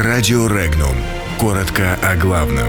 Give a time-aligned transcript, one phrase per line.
[0.00, 0.94] Радио Регнум.
[1.40, 2.68] Коротко о главном.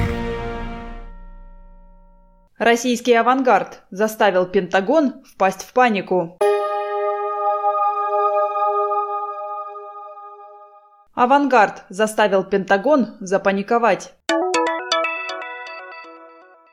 [2.57, 6.39] Российский авангард заставил Пентагон впасть в панику.
[11.13, 14.15] Авангард заставил Пентагон запаниковать.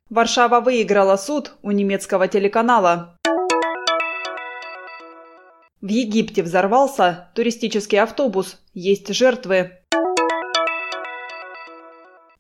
[0.09, 3.19] Варшава выиграла суд у немецкого телеканала.
[5.83, 8.59] В Египте взорвался туристический автобус.
[8.73, 9.83] Есть жертвы.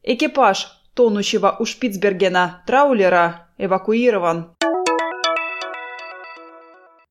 [0.08, 4.54] Экипаж тонущего у Шпицбергена траулера эвакуирован.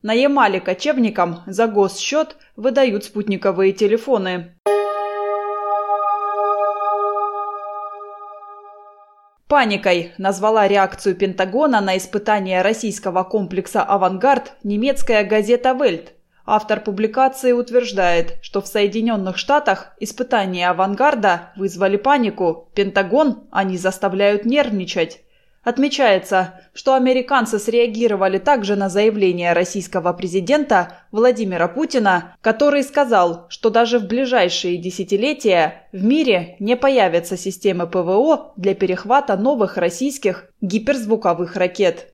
[0.01, 4.55] На Ямале кочевникам за госсчет выдают спутниковые телефоны.
[9.49, 16.13] Паникой назвала реакцию Пентагона на испытание российского комплекса «Авангард» немецкая газета «Вельт».
[16.47, 25.21] Автор публикации утверждает, что в Соединенных Штатах испытания «Авангарда» вызвали панику, Пентагон они заставляют нервничать.
[25.63, 33.97] Отмечается, что американцы среагировали также на заявление российского президента Владимира Путина, который сказал, что даже
[33.97, 42.13] в ближайшие десятилетия в мире не появятся системы ПВО для перехвата новых российских гиперзвуковых ракет.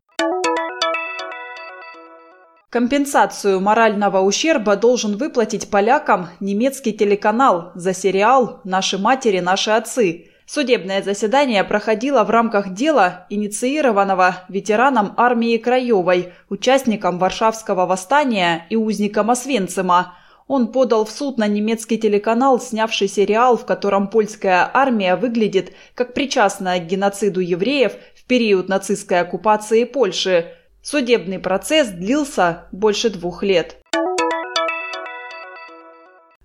[2.71, 11.01] Компенсацию морального ущерба должен выплатить полякам немецкий телеканал за сериал «Наши матери, наши отцы», Судебное
[11.01, 20.15] заседание проходило в рамках дела, инициированного ветераном армии Краевой, участником Варшавского восстания и узником Освенцима.
[20.47, 26.13] Он подал в суд на немецкий телеканал, снявший сериал, в котором польская армия выглядит как
[26.13, 30.53] причастная к геноциду евреев в период нацистской оккупации Польши.
[30.83, 33.77] Судебный процесс длился больше двух лет.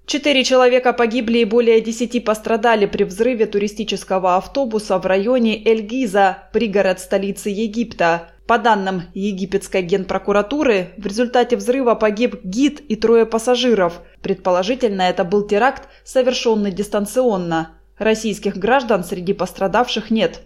[0.05, 7.01] Четыре человека погибли и более десяти пострадали при взрыве туристического автобуса в районе Эль-Гиза, пригород
[7.01, 8.29] столицы Египта.
[8.47, 14.03] По данным египетской генпрокуратуры, в результате взрыва погиб гид и трое пассажиров.
[14.21, 17.71] Предположительно, это был теракт, совершенный дистанционно.
[17.99, 20.43] Российских граждан среди пострадавших нет.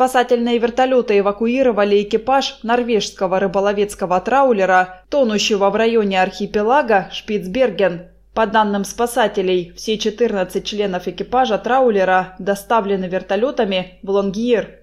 [0.00, 8.08] Спасательные вертолеты эвакуировали экипаж норвежского рыболовецкого траулера, тонущего в районе архипелага Шпицберген.
[8.32, 14.80] По данным спасателей, все 14 членов экипажа траулера доставлены вертолетами в Лонгьер.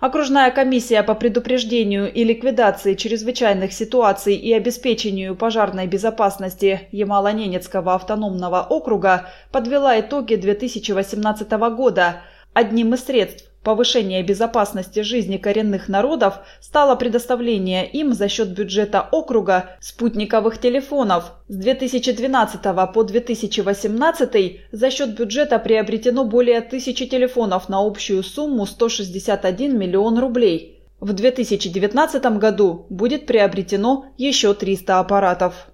[0.00, 9.30] Окружная комиссия по предупреждению и ликвидации чрезвычайных ситуаций и обеспечению пожарной безопасности Ямало-Ненецкого автономного округа
[9.50, 12.22] подвела итоги 2018 года.
[12.56, 19.76] Одним из средств повышения безопасности жизни коренных народов стало предоставление им за счет бюджета округа
[19.80, 21.32] спутниковых телефонов.
[21.48, 22.62] С 2012
[22.94, 30.80] по 2018 за счет бюджета приобретено более тысячи телефонов на общую сумму 161 миллион рублей.
[30.98, 35.68] В 2019 году будет приобретено еще 300 аппаратов.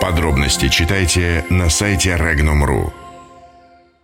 [0.00, 3.05] Подробности читайте на сайте Regnum.ru.